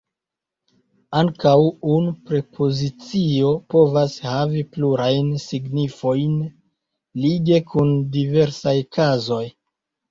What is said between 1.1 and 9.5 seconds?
Ankaŭ unu prepozicio povas havi plurajn signifojn lige kun diversaj kazoj.